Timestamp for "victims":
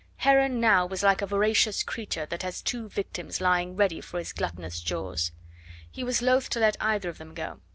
2.89-3.39